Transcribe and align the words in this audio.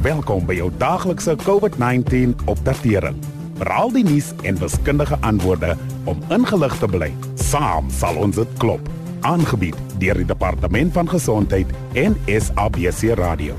Welkom 0.00 0.46
by 0.48 0.54
jou 0.56 0.70
daglikse 0.80 1.34
COVID-19 1.44 2.30
opdatering. 2.48 3.18
Veral 3.58 3.90
die 3.92 4.04
nuus 4.06 4.30
en 4.48 4.56
wiskundige 4.56 5.18
antwoorde 5.20 5.74
om 6.08 6.22
ingelig 6.32 6.78
te 6.80 6.88
bly. 6.88 7.10
Saam 7.36 7.90
sal 7.92 8.16
ons 8.16 8.40
dit 8.40 8.54
klop. 8.62 8.88
Aangebied 9.28 9.76
deur 10.00 10.16
die 10.16 10.24
Departement 10.24 10.96
van 10.96 11.10
Gesondheid 11.12 11.68
en 11.92 12.16
SABC 12.24 13.12
Radio. 13.20 13.58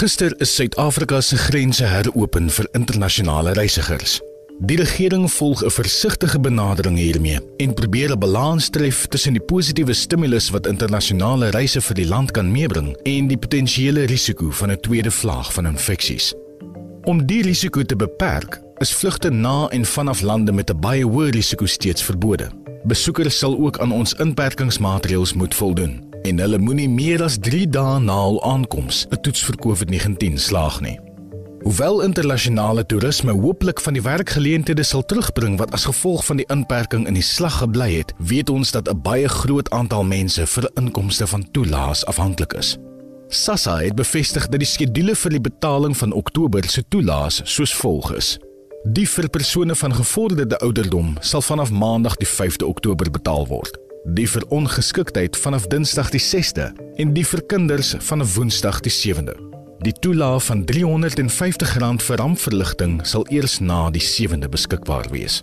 Gister 0.00 0.32
is 0.40 0.54
Suid-Afrika 0.56 1.20
se 1.20 1.36
grense 1.36 1.84
heropen 1.84 2.48
vir 2.48 2.68
internasionale 2.72 3.52
reisigers. 3.52 4.22
Die 4.58 4.76
regering 4.76 5.32
volg 5.32 5.64
'n 5.64 5.70
versigtige 5.70 6.40
benadering 6.40 6.96
hiermee 6.96 7.40
en 7.56 7.74
probeer 7.74 8.10
'n 8.10 8.18
balans 8.18 8.68
tref 8.68 9.06
tussen 9.06 9.32
die 9.32 9.42
positiewe 9.42 9.92
stimulus 9.92 10.50
wat 10.50 10.66
internasionale 10.66 11.50
reise 11.50 11.80
vir 11.80 11.94
die 11.94 12.06
land 12.06 12.30
kan 12.30 12.52
meebring 12.52 12.96
en 13.02 13.26
die 13.26 13.36
potensiële 13.36 14.04
risiko 14.04 14.50
van 14.50 14.70
'n 14.70 14.80
tweede 14.80 15.10
vlaag 15.10 15.52
van 15.52 15.66
infeksies. 15.66 16.34
Om 17.02 17.26
die 17.26 17.42
risiko 17.42 17.82
te 17.82 17.96
beperk, 17.96 18.60
is 18.78 18.94
vlugte 18.94 19.30
na 19.30 19.68
en 19.68 19.84
vanaf 19.84 20.20
lande 20.20 20.52
met 20.52 20.70
'n 20.70 20.80
baie 20.80 21.04
hoë 21.04 21.30
risiko 21.30 21.66
steeds 21.66 22.02
verbode. 22.02 22.50
Besoekers 22.84 23.38
sal 23.38 23.58
ook 23.58 23.78
aan 23.78 23.92
ons 23.92 24.14
inperkingsmaatreëls 24.14 25.32
moet 25.32 25.54
voldoen 25.54 26.02
en 26.22 26.38
hulle 26.38 26.58
moenie 26.58 26.88
meer 26.88 27.22
as 27.22 27.38
3 27.40 27.68
dae 27.68 27.98
na 28.00 28.20
hul 28.22 28.42
aankoms 28.42 29.06
'n 29.10 29.20
toets 29.20 29.44
vir 29.44 29.56
COVID-19 29.56 30.38
slaag 30.38 30.80
nie. 30.80 31.03
Hoewel 31.64 32.02
internasionale 32.02 32.86
toerisme 32.86 33.32
hooplik 33.32 33.80
van 33.80 33.96
die 33.96 34.02
werkgeleenthede 34.02 34.82
sal 34.84 35.00
terugbring 35.08 35.54
wat 35.56 35.70
as 35.72 35.86
gevolg 35.88 36.24
van 36.26 36.36
die 36.36 36.44
inperking 36.52 37.06
in 37.08 37.16
die 37.16 37.24
slag 37.24 37.56
gebly 37.62 37.86
het, 37.94 38.12
weet 38.18 38.50
ons 38.52 38.70
dat 38.70 38.88
'n 38.88 39.00
baie 39.02 39.28
groot 39.28 39.70
aantal 39.70 40.04
mense 40.04 40.46
vir 40.46 40.70
inkomste 40.74 41.26
van 41.26 41.50
toelaas 41.50 42.04
afhanklik 42.04 42.52
is. 42.52 42.76
SASSA 43.28 43.78
het 43.78 43.94
bevestig 43.94 44.48
dat 44.48 44.60
die 44.60 44.68
skedule 44.68 45.14
vir 45.14 45.30
die 45.30 45.40
betaling 45.40 45.96
van 45.96 46.12
Oktober 46.12 46.68
se 46.68 46.84
toelaas 46.88 47.40
soos 47.44 47.74
volg 47.74 48.12
is. 48.12 48.38
Die 48.92 49.08
vir 49.08 49.28
persone 49.28 49.74
van 49.74 49.94
gevorderde 49.94 50.58
ouderdom 50.58 51.16
sal 51.20 51.42
vanaf 51.42 51.70
Maandag 51.70 52.16
die 52.16 52.28
5de 52.28 52.66
Oktober 52.66 53.10
betaal 53.10 53.46
word. 53.46 53.78
Die 54.04 54.28
vir 54.28 54.44
ongeskiktheid 54.48 55.36
vanaf 55.36 55.66
Dinsdag 55.66 56.10
die 56.10 56.20
6de 56.20 56.72
en 56.96 57.12
die 57.12 57.26
vir 57.26 57.42
kinders 57.42 57.94
vanaf 57.98 58.34
Woensdag 58.34 58.80
die 58.80 58.92
7de. 58.92 59.53
Die 59.84 59.92
toelaag 59.92 60.44
van 60.46 60.62
R350 60.64 61.72
vir 62.06 62.16
rampverligting 62.16 62.94
sal 63.04 63.26
eers 63.28 63.58
na 63.60 63.90
die 63.92 64.00
7de 64.00 64.48
beskikbaar 64.48 65.10
wees. 65.12 65.42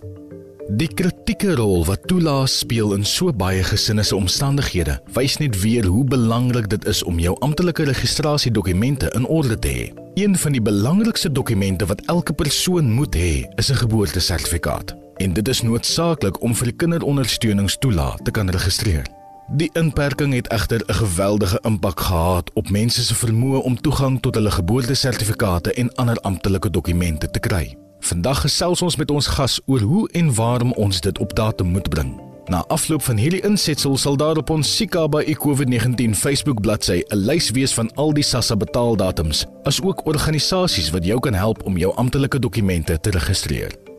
Die 0.80 0.88
kritieke 0.88 1.54
rol 1.60 1.84
wat 1.86 2.08
toelaas 2.10 2.56
speel 2.64 2.96
in 2.96 3.06
so 3.06 3.30
baie 3.30 3.62
gesinne 3.62 4.02
se 4.02 4.16
omstandighede, 4.18 4.96
wys 5.14 5.38
net 5.38 5.60
weer 5.62 5.86
hoe 5.86 6.02
belangrik 6.02 6.66
dit 6.74 6.90
is 6.90 7.04
om 7.06 7.22
jou 7.22 7.36
amptelike 7.46 7.86
registrasiedokumente 7.86 9.12
in 9.14 9.30
orde 9.30 9.60
te 9.62 9.76
hê. 9.76 9.86
Een 10.18 10.34
van 10.34 10.58
die 10.58 10.64
belangrikste 10.64 11.30
dokumente 11.30 11.86
wat 11.86 12.02
elke 12.10 12.34
persoon 12.34 12.90
moet 12.90 13.14
hê, 13.14 13.46
is 13.62 13.70
'n 13.70 13.78
geboortesertifikaat. 13.84 14.96
En 15.22 15.32
dit 15.32 15.48
is 15.48 15.62
noodsaaklik 15.62 16.42
om 16.42 16.54
vir 16.54 16.64
die 16.64 16.76
kinderondersteuningstoelaag 16.76 18.16
te 18.22 18.30
kan 18.30 18.50
registreer. 18.50 19.21
Die 19.48 19.70
inperking 19.72 20.34
het 20.34 20.48
egter 20.48 20.82
'n 20.86 20.94
geweldige 20.94 21.58
impak 21.62 22.00
gehad 22.00 22.50
op 22.54 22.70
mense 22.70 23.04
se 23.04 23.14
vermoë 23.14 23.62
om 23.62 23.80
toegang 23.80 24.20
tot 24.20 24.34
hulle 24.34 24.50
geboortesertifikate 24.50 25.72
en 25.72 25.94
ander 25.94 26.16
amptelike 26.16 26.70
dokumente 26.70 27.30
te 27.30 27.38
kry. 27.38 27.76
Vandag 28.00 28.40
gesels 28.40 28.82
ons 28.82 28.96
met 28.96 29.10
ons 29.10 29.26
gas 29.26 29.60
oor 29.66 29.80
hoe 29.80 30.08
en 30.10 30.34
waarom 30.34 30.72
ons 30.72 31.00
dit 31.00 31.18
op 31.18 31.34
datum 31.34 31.66
moet 31.66 31.88
bring. 31.88 32.20
Na 32.44 32.64
afloop 32.66 33.02
van 33.02 33.16
hierdie 33.16 33.42
insetsel 33.42 33.96
sal 33.96 34.16
daar 34.16 34.36
op 34.36 34.50
ons 34.50 34.76
Sika 34.76 35.08
by 35.08 35.34
COVID-19 35.34 36.14
Facebook 36.14 36.60
bladsy 36.60 37.02
'n 37.08 37.16
lys 37.16 37.50
wees 37.50 37.74
van 37.74 37.94
al 37.94 38.12
die 38.12 38.24
SASSA 38.24 38.56
betaaldatums, 38.56 39.46
asook 39.62 40.06
organisasies 40.06 40.90
wat 40.90 41.04
jou 41.04 41.20
kan 41.20 41.34
help 41.34 41.62
om 41.64 41.76
jou 41.76 41.94
amptelike 41.94 42.38
dokumente 42.38 43.00
te 43.00 43.10
registreer. 43.10 43.91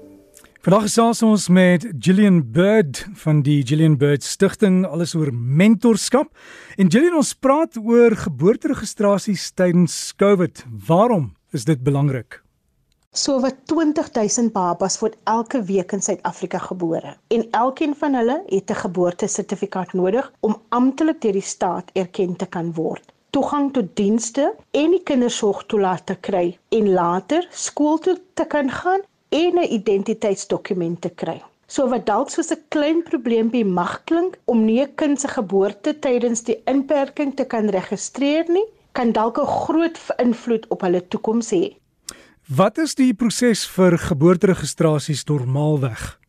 Vandag 0.63 0.85
gesels 0.85 1.19
ons 1.27 1.49
met 1.51 1.83
Gillian 1.99 2.37
Bird 2.55 3.01
van 3.19 3.41
die 3.43 3.57
Gillian 3.67 3.97
Bird 3.99 4.23
Stichting 4.23 4.85
alles 4.87 5.11
oor 5.11 5.33
mentorskap. 5.35 6.29
En 6.79 6.87
Gillian 6.87 7.17
ons 7.19 7.33
praat 7.35 7.75
oor 7.81 8.15
geboorteregistrasies 8.15 9.49
tydens 9.59 9.97
COVID. 10.15 10.63
Waarom 10.87 11.33
is 11.51 11.67
dit 11.67 11.83
belangrik? 11.83 12.39
So 13.11 13.43
wat 13.43 13.59
20000 13.67 14.53
babas 14.55 15.01
word 15.03 15.19
elke 15.27 15.65
week 15.67 15.91
in 15.91 16.05
Suid-Afrika 16.07 16.63
gebore 16.69 17.17
en 17.27 17.43
elkeen 17.51 17.91
van 17.99 18.15
hulle 18.15 18.39
het 18.47 18.71
'n 18.71 18.83
geboortesertifikaat 18.87 19.91
nodig 19.93 20.31
om 20.39 20.61
amptelik 20.69 21.19
deur 21.21 21.35
die 21.35 21.49
staat 21.55 21.91
erken 21.93 22.37
te 22.39 22.45
kan 22.45 22.71
word 22.73 23.11
toegang 23.33 23.71
tot 23.73 23.95
dienste 23.97 24.53
en 24.71 24.91
die 24.91 25.03
kindersorg 25.03 25.65
toelaat 25.65 26.05
te 26.05 26.15
kry 26.15 26.57
en 26.69 26.93
later 26.93 27.47
skool 27.51 27.97
toe 27.97 28.21
te 28.33 28.45
kan 28.45 28.69
gaan 28.69 29.01
en 29.33 29.57
'n 29.59 29.73
identiteitsdokument 29.79 31.01
te 31.01 31.09
kry. 31.09 31.41
So 31.67 31.87
wat 31.89 32.05
dalk 32.05 32.29
soos 32.29 32.51
'n 32.51 32.63
klein 32.69 33.03
probleempie 33.03 33.65
mag 33.65 34.03
klink 34.05 34.37
om 34.45 34.65
nie 34.65 34.81
'n 34.81 34.95
kind 34.95 35.19
se 35.19 35.27
geboorte 35.27 35.99
tydens 35.99 36.43
die 36.43 36.61
inperking 36.65 37.35
te 37.35 37.45
kan 37.45 37.69
registreer 37.69 38.45
nie, 38.47 38.67
kan 38.91 39.11
dalk 39.11 39.37
'n 39.37 39.45
groot 39.45 39.97
invloed 40.17 40.67
op 40.69 40.81
hulle 40.81 41.01
toekoms 41.07 41.51
hê. 41.51 41.75
Wat 42.47 42.77
is 42.77 42.95
die 42.95 43.13
proses 43.13 43.67
vir 43.67 43.97
geboorteregistrasies 43.97 45.23
normaalweg? 45.25 46.22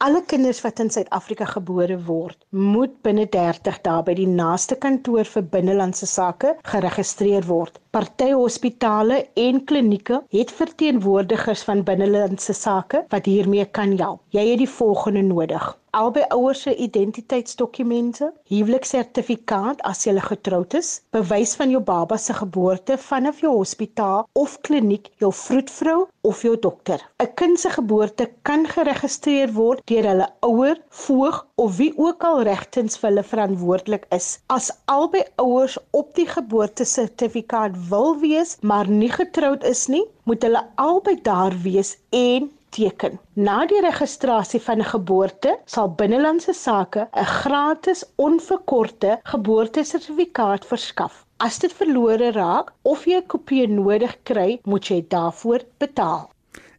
Alle 0.00 0.20
kinders 0.30 0.60
wat 0.62 0.78
in 0.78 0.90
Suid-Afrika 0.94 1.46
gebore 1.50 1.96
word, 2.06 2.36
moet 2.54 2.92
binne 3.02 3.24
30 3.32 3.80
dae 3.86 4.04
by 4.06 4.12
die 4.14 4.26
naaste 4.30 4.76
kantoor 4.84 5.26
vir 5.26 5.46
binnelandse 5.54 6.06
sake 6.06 6.52
geregistreer 6.70 7.48
word. 7.48 7.80
Party 7.90 8.28
hospitale 8.30 9.18
en 9.46 9.58
klinieke 9.66 10.20
het 10.36 10.54
verteenwoordigers 10.60 11.66
van 11.66 11.82
binnelandse 11.88 12.54
sake 12.54 13.02
wat 13.10 13.26
hiermee 13.26 13.66
kan 13.80 13.96
help. 13.98 14.22
Jy 14.38 14.46
het 14.52 14.62
die 14.62 14.70
volgende 14.76 15.26
nodig: 15.32 15.66
albei 15.90 16.24
ouers 16.34 16.62
se 16.62 16.74
identiteitsdokumente, 16.74 18.32
huweliksertifikaat 18.50 19.80
as 19.88 20.04
jy 20.06 20.14
getroud 20.20 20.74
is, 20.74 21.00
bewys 21.14 21.54
van 21.56 21.70
jou 21.70 21.80
baba 21.80 22.16
se 22.16 22.34
geboorte 22.34 22.98
vanaf 22.98 23.40
jou 23.40 23.54
hospitaal 23.56 24.26
of 24.32 24.58
kliniek, 24.66 25.08
jou 25.18 25.32
vroedvrou 25.32 26.06
of 26.22 26.42
jou 26.42 26.56
dokter. 26.58 27.00
'n 27.22 27.34
Kind 27.34 27.60
se 27.60 27.70
geboorte 27.70 28.30
kan 28.42 28.66
geregistreer 28.66 29.52
word 29.52 29.80
deur 29.86 30.08
hulle 30.10 30.28
ouer, 30.40 30.76
voog 30.88 31.46
of 31.56 31.76
wie 31.76 31.92
ook 31.96 32.24
al 32.24 32.42
regtens 32.42 32.98
vir 32.98 33.10
hulle 33.10 33.24
verantwoordelik 33.24 34.06
is. 34.10 34.28
As 34.46 34.70
albei 34.84 35.24
ouers 35.36 35.78
op 35.90 36.14
die 36.14 36.26
geboortesertifikaat 36.26 37.72
wil 37.88 38.18
wees, 38.20 38.56
maar 38.60 38.88
nie 38.88 39.10
getroud 39.10 39.64
is 39.64 39.86
nie, 39.86 40.04
moet 40.24 40.42
hulle 40.42 40.66
albei 40.76 41.16
daar 41.22 41.56
wees 41.62 41.96
en 42.10 42.50
teken. 42.70 43.18
Na 43.34 43.66
die 43.66 43.80
registrasie 43.80 44.60
van 44.60 44.78
'n 44.78 44.90
geboorte 44.94 45.58
sal 45.64 45.88
binnelandse 46.00 46.52
sake 46.52 47.08
'n 47.12 47.24
gratis 47.24 48.04
onverkorte 48.16 49.18
geboortesertifikaat 49.22 50.64
verskaf. 50.64 51.24
As 51.36 51.58
dit 51.58 51.72
verlore 51.72 52.32
raak 52.32 52.72
of 52.82 53.04
jy 53.04 53.16
'n 53.16 53.26
kopie 53.26 53.68
nodig 53.68 54.16
kry, 54.22 54.60
moet 54.64 54.86
jy 54.86 55.04
daarvoor 55.08 55.60
betaal. 55.78 56.30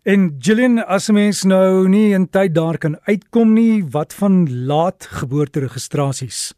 En 0.03 0.35
Gillian, 0.39 0.85
as 0.85 1.09
'n 1.09 1.13
mens 1.13 1.43
nou 1.43 1.87
nie 1.87 2.13
in 2.13 2.29
tyd 2.29 2.53
daar 2.55 2.77
kan 2.77 2.97
uitkom 3.03 3.53
nie, 3.53 3.85
wat 3.91 4.13
van 4.13 4.65
laat 4.65 5.05
geboorteregistrasies? 5.05 6.53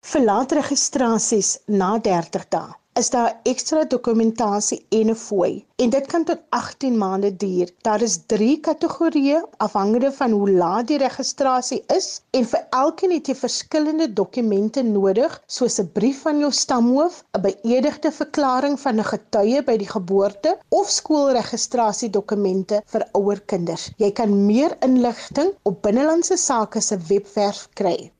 Vir 0.00 0.20
laat 0.24 0.52
registrasies 0.52 1.58
na 1.66 1.98
30 1.98 2.48
dae 2.48 2.79
is 2.98 3.10
daar 3.10 3.36
ekstra 3.42 3.84
dokumentasie 3.84 4.78
en 4.88 5.10
'n 5.10 5.14
fooi 5.14 5.64
en 5.84 5.90
dit 5.90 6.06
kan 6.06 6.24
tot 6.24 6.40
18 6.48 6.96
maande 6.98 7.36
duur. 7.36 7.70
Daar 7.86 8.02
is 8.02 8.16
3 8.26 8.60
kategorieë 8.60 9.38
afhangende 9.56 10.12
van 10.12 10.30
hoe 10.30 10.50
laat 10.50 10.86
die 10.86 10.98
registrasie 10.98 11.78
is 11.96 12.08
en 12.30 12.44
vir 12.52 12.66
elkeen 12.80 13.14
het 13.14 13.30
jy 13.30 13.36
verskillende 13.42 14.12
dokumente 14.12 14.82
nodig 14.82 15.38
soos 15.46 15.78
'n 15.80 15.92
brief 15.92 16.22
van 16.26 16.38
jou 16.38 16.52
stamhoof, 16.52 17.24
'n 17.38 17.40
beëdigde 17.46 18.12
verklaring 18.12 18.80
van 18.80 18.98
'n 18.98 19.10
getuie 19.12 19.62
by 19.62 19.76
die 19.76 19.92
geboorte 19.96 20.58
of 20.68 20.90
skoolregistrasiedokumente 20.90 22.82
vir 22.86 23.08
ouer 23.12 23.40
kinders. 23.40 23.90
Jy 23.96 24.12
kan 24.12 24.46
meer 24.46 24.76
inligting 24.80 25.52
op 25.62 25.82
binnelandse 25.82 26.36
sake 26.36 26.80
se 26.80 26.98
webwerf 27.08 27.68
kry. 27.74 28.10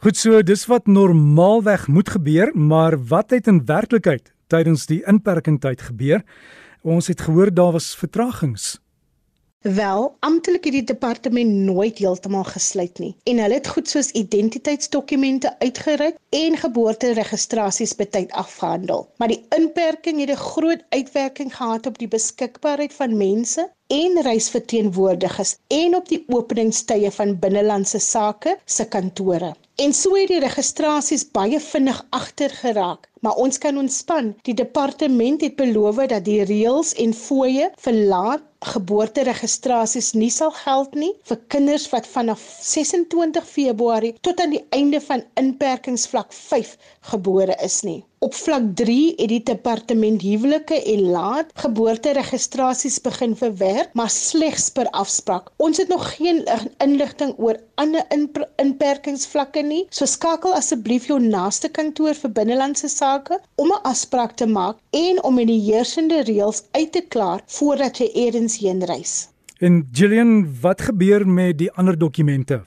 Goed 0.00 0.16
so, 0.16 0.38
dis 0.40 0.62
wat 0.64 0.86
normaalweg 0.88 1.82
moet 1.92 2.08
gebeur, 2.08 2.48
maar 2.56 2.94
wat 3.08 3.34
het 3.36 3.46
in 3.46 3.58
werklikheid 3.68 4.30
tydens 4.48 4.86
die 4.88 5.02
inperking 5.04 5.58
tyd 5.60 5.82
gebeur? 5.90 6.22
Ons 6.80 7.10
het 7.12 7.20
gehoor 7.20 7.50
daar 7.52 7.74
was 7.76 7.90
vertragings. 8.00 8.78
Wel, 9.60 10.06
amptelik 10.24 10.64
het 10.64 10.72
die 10.72 10.86
departement 10.88 11.52
nooit 11.68 12.00
heeltemal 12.00 12.46
gesluit 12.48 12.96
nie 12.98 13.10
en 13.28 13.42
hulle 13.44 13.58
het 13.58 13.68
goed 13.68 13.92
soos 13.92 14.08
identiteitsdokumente 14.16 15.52
uitgereik 15.60 16.16
en 16.32 16.56
geboorteregistrasies 16.62 17.92
betyd 17.98 18.32
afgehandel. 18.32 19.04
Maar 19.20 19.34
die 19.34 19.44
inperking 19.58 20.24
het 20.24 20.32
'n 20.32 20.44
groot 20.46 20.84
uitwerking 20.88 21.52
gehad 21.56 21.86
op 21.86 21.98
die 21.98 22.08
beskikbaarheid 22.08 22.96
van 22.96 23.16
mense 23.16 23.68
en 23.90 24.20
reisverteenwoordigers 24.22 25.56
en 25.74 25.96
op 25.98 26.08
die 26.08 26.20
openingstye 26.30 27.10
van 27.16 27.32
binnelandse 27.42 27.98
sake 27.98 28.52
se 28.64 28.86
kantore. 28.92 29.54
En 29.84 29.94
so 29.96 30.14
het 30.14 30.28
die 30.30 30.42
registrasies 30.42 31.24
baie 31.34 31.58
vinnig 31.64 31.98
agter 32.16 32.52
geraak, 32.60 33.08
maar 33.24 33.40
ons 33.44 33.58
kan 33.58 33.78
ontspan. 33.80 34.34
Die 34.46 34.54
departement 34.54 35.42
het 35.42 35.56
beloof 35.56 36.02
dat 36.12 36.24
die 36.28 36.42
reëls 36.44 36.92
en 37.04 37.14
fooie 37.16 37.70
vir 37.86 37.98
laat 38.12 38.46
geboorteregistrasies 38.74 40.12
nie 40.20 40.30
sal 40.34 40.52
geld 40.60 40.94
nie 41.02 41.10
vir 41.30 41.40
kinders 41.54 41.88
wat 41.94 42.06
vanaf 42.06 42.44
26 42.60 43.48
Februarie 43.54 44.12
tot 44.20 44.40
aan 44.44 44.54
die 44.58 44.64
einde 44.76 45.00
van 45.00 45.24
inperkingsvlak 45.40 46.32
5 46.36 46.76
gebore 47.14 47.56
is 47.64 47.80
nie. 47.88 48.02
Op 48.22 48.34
vlak 48.36 48.64
3 48.76 49.12
het 49.16 49.30
die 49.32 49.42
departement 49.48 50.20
huwelike 50.20 50.76
en 50.92 51.00
laat 51.12 51.52
geboorteregistrasies 51.62 52.98
begin 53.00 53.32
verwerk, 53.36 53.94
maar 53.96 54.10
slegs 54.12 54.66
per 54.76 54.90
afspraak. 55.02 55.46
Ons 55.56 55.80
het 55.80 55.88
nog 55.88 56.04
geen 56.16 56.42
inligting 56.84 57.32
oor 57.38 57.56
ander 57.80 58.04
inperkingsvlakke 58.60 59.62
nie, 59.64 59.86
so 59.88 60.04
skakel 60.04 60.52
asseblief 60.58 61.06
jou 61.08 61.16
naaste 61.22 61.70
kantoor 61.78 62.12
vir 62.18 62.34
binnelandse 62.36 62.90
sake 62.92 63.40
om 63.56 63.72
'n 63.72 63.82
afspraak 63.92 64.36
te 64.36 64.46
maak 64.46 64.76
en 64.90 65.22
om 65.24 65.38
in 65.38 65.48
die 65.54 65.62
heersende 65.72 66.20
reëls 66.20 66.62
uit 66.76 66.92
te 66.92 67.00
klaar 67.00 67.40
voordat 67.46 68.04
jy 68.04 68.10
eers 68.12 68.58
heen 68.60 68.84
reis. 68.84 69.28
En 69.60 69.88
Gillian, 69.92 70.60
wat 70.60 70.80
gebeur 70.80 71.28
met 71.28 71.58
die 71.58 71.72
ander 71.72 71.98
dokumente? 71.98 72.62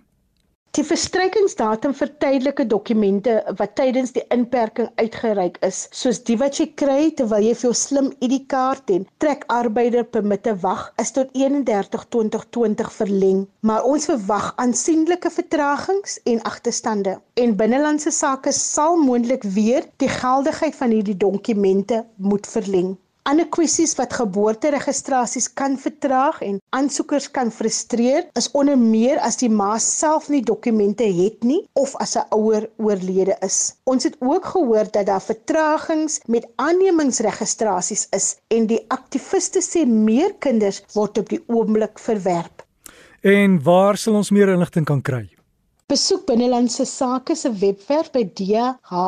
Die 0.73 0.81
verstrykingsdatum 0.81 1.91
vir 1.93 2.09
tydelike 2.23 2.63
dokumente 2.65 3.33
wat 3.59 3.75
tydens 3.77 4.13
die 4.15 4.23
inperking 4.33 4.87
uitgereik 4.97 5.59
is, 5.67 5.81
soos 5.93 6.17
die 6.29 6.37
wat 6.41 6.57
jy 6.57 6.65
kry 6.81 7.11
terwyl 7.19 7.45
jy 7.45 7.51
vir 7.59 7.67
jou 7.67 7.73
slim 7.77 8.07
ID-kaart 8.25 8.89
en 8.95 9.05
trek 9.21 9.45
arbeider 9.53 10.07
permitte 10.17 10.55
wag, 10.63 10.87
is 11.03 11.13
tot 11.13 11.29
31/2020 11.37 12.89
verleng, 12.95 13.45
maar 13.61 13.85
ons 13.91 14.09
verwag 14.09 14.49
aansienlike 14.65 15.29
vertragings 15.37 16.17
en 16.33 16.41
agterstande. 16.53 17.19
En 17.37 17.53
binnelandse 17.61 18.15
sake 18.23 18.57
sal 18.63 18.97
moontlik 18.97 19.45
weer 19.45 19.85
die 20.01 20.09
geldigheid 20.09 20.81
van 20.81 20.97
hierdie 20.97 21.19
dokumente 21.29 22.01
moet 22.17 22.49
verleng. 22.49 22.95
Ander 23.23 23.45
kwessies 23.47 23.93
wat 23.95 24.11
geboorteregistrasies 24.19 25.45
kan 25.55 25.77
vertraag 25.79 26.41
en 26.43 26.57
aansoekers 26.75 27.29
kan 27.31 27.53
frustreer, 27.55 28.25
is 28.35 28.49
onder 28.51 28.75
meer 28.75 29.21
as 29.23 29.37
die 29.39 29.47
ma 29.47 29.77
self 29.79 30.27
nie 30.27 30.41
dokumente 30.43 31.07
het 31.07 31.45
nie 31.47 31.61
of 31.79 31.93
as 32.03 32.17
'n 32.19 32.27
ouer 32.35 32.67
oorlede 32.77 33.37
is. 33.39 33.75
Ons 33.85 34.03
het 34.03 34.17
ook 34.19 34.45
gehoor 34.45 34.91
dat 34.91 35.05
daar 35.05 35.21
vertragings 35.21 36.19
met 36.27 36.47
aannemingsregistrasies 36.55 38.07
is 38.11 38.35
en 38.47 38.67
die 38.67 38.83
aktiviste 38.89 39.61
sê 39.61 39.85
meer 39.87 40.35
kinders 40.39 40.83
word 40.93 41.17
op 41.17 41.29
die 41.29 41.43
oomblik 41.47 41.99
verwerp. 41.99 42.65
En 43.21 43.63
waar 43.63 43.97
sal 43.97 44.15
ons 44.15 44.31
meer 44.31 44.49
inligting 44.49 44.85
kan 44.85 45.01
kry? 45.01 45.29
Besoek 45.93 46.21
binnelandse 46.25 46.85
sake 46.89 47.35
se 47.37 47.49
webwerf 47.61 48.07
by 48.13 48.21
dha.gov.za 48.39 49.01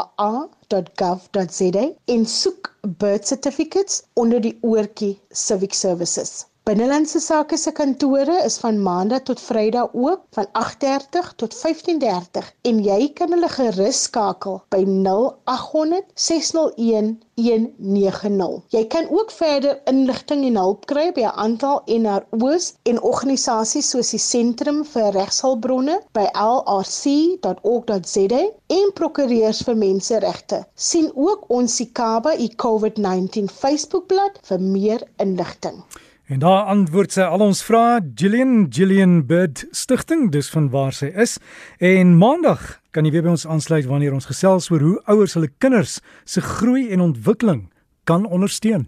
en 2.16 2.26
soek 2.34 2.68
birth 3.04 3.26
certificates 3.32 3.96
onder 4.24 4.40
die 4.44 4.52
oortjie 4.62 5.16
civic 5.46 5.74
services. 5.74 6.34
Binnelandse 6.68 7.20
sake 7.20 7.58
se 7.62 7.72
kantore 7.78 8.36
is 8.46 8.56
van 8.58 8.78
maandag 8.82 9.22
tot 9.28 9.42
vrydag 9.48 9.92
oop 10.04 10.22
van 10.38 10.48
8:30 10.62 11.28
tot 11.42 11.56
15:30 11.58 12.48
en 12.70 12.80
jy 12.84 13.12
kan 13.20 13.36
hulle 13.36 13.50
gerus 13.56 14.00
skakel 14.08 14.56
by 14.74 14.80
0800 14.86 16.08
601 16.28 17.12
190. 17.36 18.64
Jy 18.76 18.82
kan 18.96 19.10
ook 19.10 19.32
verder 19.32 19.78
inligting 19.92 20.46
en 20.48 20.58
hulp 20.62 20.88
kry 20.94 21.12
by 21.18 21.28
'n 21.28 21.38
aantal 21.46 21.82
NRO's 21.86 22.74
en 22.84 23.02
organisasies 23.12 23.90
soos 23.90 24.10
die 24.16 24.24
Sentrum 24.26 24.80
vir 24.96 25.12
Regshulpbronne 25.20 26.00
by 26.18 26.26
lrc.org.za 26.48 28.42
en 28.80 28.92
prokureurs 29.02 29.62
vir 29.70 29.78
menseregte. 29.86 30.66
sien 30.76 31.12
ook 31.16 31.46
ons 31.60 31.76
Sikaba 31.76 32.34
i 32.34 32.50
COVID-19 32.66 33.54
Facebookblad 33.62 34.40
vir 34.42 34.60
meer 34.60 35.08
inligting. 35.18 35.84
En 36.26 36.40
daar 36.42 36.64
antwoord 36.74 37.14
sy 37.14 37.22
al 37.22 37.44
ons 37.46 37.60
vrae 37.62 38.00
Gillian 38.18 38.66
Gillian 38.74 39.20
Bird 39.30 39.68
Stichting 39.78 40.32
dis 40.34 40.48
van 40.50 40.72
waar 40.74 40.96
sy 40.98 41.12
is 41.14 41.36
en 41.78 42.16
maandag 42.18 42.64
kan 42.98 43.06
jy 43.06 43.12
weer 43.14 43.28
by 43.28 43.36
ons 43.36 43.46
aansluit 43.46 43.86
wanneer 43.86 44.16
ons 44.18 44.26
gesels 44.26 44.72
oor 44.74 44.82
hoe 44.82 44.96
ouers 45.14 45.38
hulle 45.38 45.52
kinders 45.62 46.00
se 46.26 46.42
groei 46.42 46.88
en 46.96 47.04
ontwikkeling 47.06 47.68
kan 48.10 48.26
ondersteun. 48.26 48.88